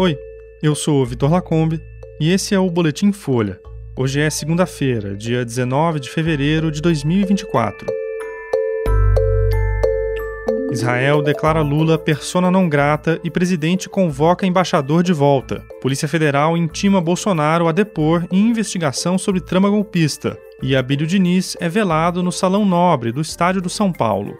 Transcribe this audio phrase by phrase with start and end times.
[0.00, 0.16] Oi,
[0.62, 1.82] eu sou Vitor Lacombe
[2.20, 3.58] e esse é o Boletim Folha.
[3.98, 7.84] Hoje é segunda-feira, dia 19 de fevereiro de 2024.
[10.70, 15.66] Israel declara Lula persona não grata e presidente convoca embaixador de volta.
[15.80, 20.38] Polícia Federal intima Bolsonaro a depor em investigação sobre trama golpista.
[20.62, 24.38] E Abílio Diniz é velado no Salão Nobre do Estádio do São Paulo.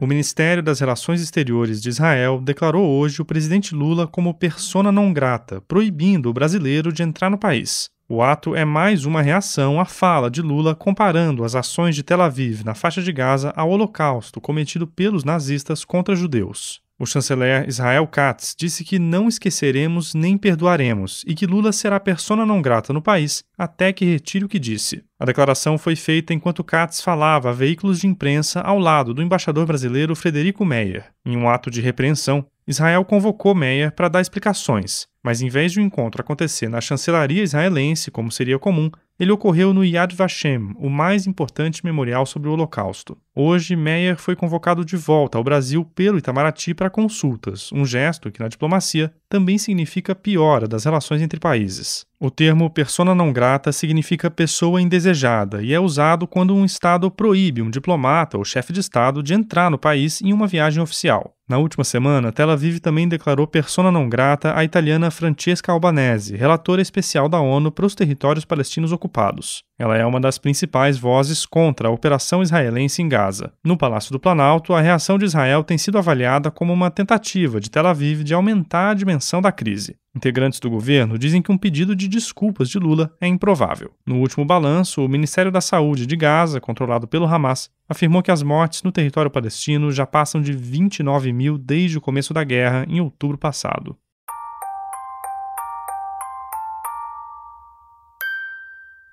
[0.00, 5.12] O Ministério das Relações Exteriores de Israel declarou hoje o presidente Lula como persona não
[5.12, 7.90] grata, proibindo o brasileiro de entrar no país.
[8.08, 12.22] O ato é mais uma reação à fala de Lula comparando as ações de Tel
[12.22, 16.80] Aviv na faixa de Gaza ao Holocausto cometido pelos nazistas contra judeus.
[17.00, 22.44] O chanceler Israel Katz disse que não esqueceremos nem perdoaremos e que Lula será persona
[22.44, 25.02] não grata no país até que retire o que disse.
[25.18, 29.64] A declaração foi feita enquanto Katz falava a veículos de imprensa ao lado do embaixador
[29.64, 31.06] brasileiro Frederico Meyer.
[31.24, 35.80] Em um ato de repreensão, Israel convocou Meyer para dar explicações, mas em vez de
[35.80, 40.88] o encontro acontecer na chancelaria israelense, como seria comum, ele ocorreu no Yad Vashem, o
[40.88, 43.18] mais importante memorial sobre o Holocausto.
[43.34, 48.40] Hoje, Meyer foi convocado de volta ao Brasil pelo Itamaraty para consultas, um gesto que
[48.40, 52.06] na diplomacia também significa piora das relações entre países.
[52.22, 57.62] O termo persona não grata significa pessoa indesejada e é usado quando um Estado proíbe
[57.62, 61.34] um diplomata ou chefe de Estado de entrar no país em uma viagem oficial.
[61.48, 66.82] Na última semana, Tel Aviv também declarou persona não grata a italiana Francesca Albanese, relatora
[66.82, 69.64] especial da ONU para os territórios palestinos ocupados.
[69.78, 73.50] Ela é uma das principais vozes contra a operação israelense em Gaza.
[73.64, 77.70] No Palácio do Planalto, a reação de Israel tem sido avaliada como uma tentativa de
[77.70, 79.96] Tel Aviv de aumentar a dimensão da crise.
[80.14, 83.92] Integrantes do governo dizem que um pedido de desculpas de Lula é improvável.
[84.04, 88.42] No último balanço, o Ministério da Saúde de Gaza, controlado pelo Hamas, afirmou que as
[88.42, 93.00] mortes no território palestino já passam de 29 mil desde o começo da guerra, em
[93.00, 93.96] outubro passado.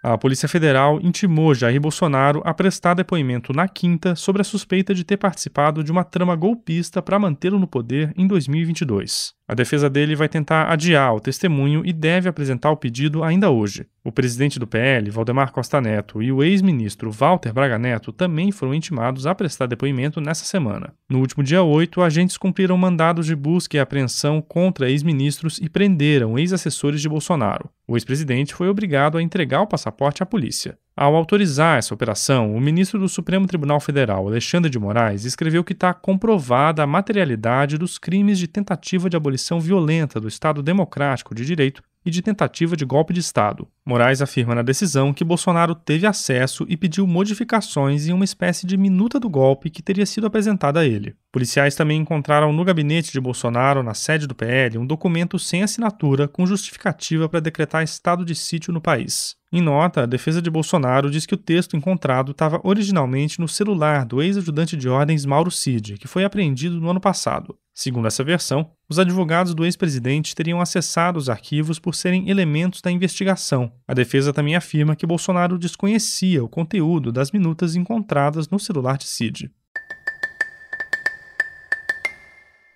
[0.02, 5.04] A Polícia Federal intimou Jair Bolsonaro a prestar depoimento na quinta sobre a suspeita de
[5.04, 9.37] ter participado de uma trama golpista para mantê-lo no poder em 2022.
[9.48, 13.88] A defesa dele vai tentar adiar o testemunho e deve apresentar o pedido ainda hoje.
[14.04, 18.74] O presidente do PL, Valdemar Costa Neto, e o ex-ministro Walter Braga Neto também foram
[18.74, 20.94] intimados a prestar depoimento nessa semana.
[21.10, 26.38] No último dia 8, agentes cumpriram mandados de busca e apreensão contra ex-ministros e prenderam
[26.38, 27.70] ex-assessores de Bolsonaro.
[27.88, 30.78] O ex-presidente foi obrigado a entregar o passaporte à polícia.
[31.00, 35.74] Ao autorizar essa operação, o ministro do Supremo Tribunal Federal, Alexandre de Moraes, escreveu que
[35.74, 41.46] está comprovada a materialidade dos crimes de tentativa de abolição violenta do Estado Democrático de
[41.46, 43.68] Direito e de tentativa de golpe de Estado.
[43.86, 48.78] Moraes afirma na decisão que Bolsonaro teve acesso e pediu modificações em uma espécie de
[48.78, 51.18] minuta do golpe que teria sido apresentada a ele.
[51.34, 56.30] Policiais também encontraram no gabinete de Bolsonaro, na sede do PL, um documento sem assinatura
[56.30, 59.36] com justificativa para decretar estado de sítio no país.
[59.52, 64.06] Em nota, a defesa de Bolsonaro diz que o texto encontrado estava originalmente no celular
[64.06, 67.58] do ex-ajudante de ordens Mauro Cid, que foi apreendido no ano passado.
[67.80, 72.90] Segundo essa versão, os advogados do ex-presidente teriam acessado os arquivos por serem elementos da
[72.90, 73.72] investigação.
[73.88, 79.06] A defesa também afirma que Bolsonaro desconhecia o conteúdo das minutas encontradas no celular de
[79.06, 79.52] Cid.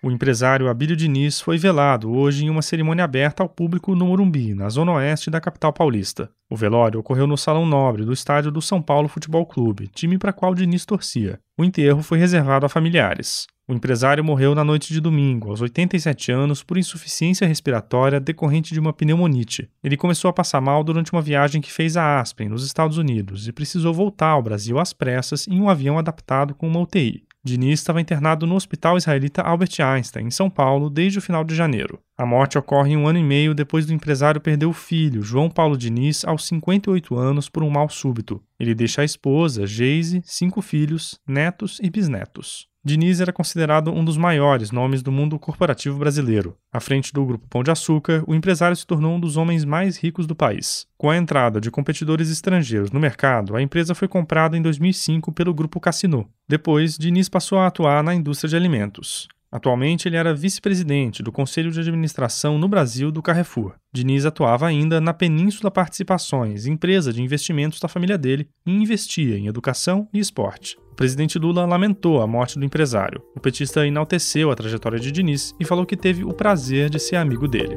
[0.03, 4.53] O empresário Abílio Diniz foi velado hoje em uma cerimônia aberta ao público no Morumbi,
[4.53, 6.29] na zona oeste da capital paulista.
[6.47, 10.33] O velório ocorreu no Salão Nobre do estádio do São Paulo Futebol Clube, time para
[10.33, 11.39] qual Diniz torcia.
[11.57, 13.47] O enterro foi reservado a familiares.
[13.71, 18.81] O empresário morreu na noite de domingo, aos 87 anos, por insuficiência respiratória decorrente de
[18.81, 19.69] uma pneumonite.
[19.81, 23.47] Ele começou a passar mal durante uma viagem que fez a Aspen, nos Estados Unidos,
[23.47, 27.23] e precisou voltar ao Brasil às pressas em um avião adaptado com uma UTI.
[27.41, 31.55] Diniz estava internado no Hospital Israelita Albert Einstein, em São Paulo, desde o final de
[31.55, 31.97] janeiro.
[32.21, 35.75] A morte ocorre um ano e meio depois do empresário perder o filho, João Paulo
[35.75, 38.39] Diniz, aos 58 anos, por um mal súbito.
[38.59, 42.67] Ele deixa a esposa, Geise, cinco filhos, netos e bisnetos.
[42.85, 46.56] Diniz era considerado um dos maiores nomes do mundo corporativo brasileiro.
[46.71, 49.97] À frente do Grupo Pão de Açúcar, o empresário se tornou um dos homens mais
[49.97, 50.85] ricos do país.
[51.00, 55.56] Com a entrada de competidores estrangeiros no mercado, a empresa foi comprada em 2005 pelo
[55.56, 56.29] Grupo Cassino.
[56.47, 59.27] Depois, Diniz passou a atuar na indústria de alimentos.
[59.51, 63.74] Atualmente, ele era vice-presidente do Conselho de Administração no Brasil do Carrefour.
[63.94, 69.48] Diniz atuava ainda na Península Participações, empresa de investimentos da família dele, e investia em
[69.48, 70.77] educação e esporte.
[70.94, 73.21] O presidente Lula lamentou a morte do empresário.
[73.36, 77.18] O petista enalteceu a trajetória de Diniz e falou que teve o prazer de ser
[77.18, 77.75] amigo dele.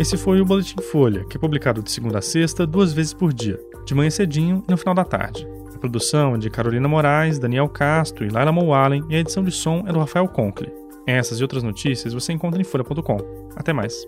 [0.00, 3.32] Esse foi o Boletim Folha, que é publicado de segunda a sexta, duas vezes por
[3.32, 5.46] dia, de manhã cedinho e no final da tarde.
[5.80, 9.82] Produção é de Carolina Moraes, Daniel Castro e Laila Moualen e a edição de som
[9.86, 10.72] é do Rafael Conkle.
[11.06, 13.18] Essas e outras notícias você encontra em folha.com.
[13.56, 14.06] Até mais.